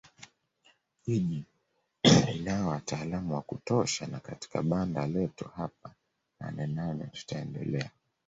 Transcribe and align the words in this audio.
Jiji 1.07 1.45
linao 2.27 2.67
wataalam 2.69 3.31
wa 3.31 3.41
kutosha 3.41 4.07
na 4.07 4.19
katika 4.19 4.61
banda 4.63 5.07
letu 5.07 5.49
hapa 5.55 5.93
Nanenane 6.39 7.03
tutaendelea 7.07 7.91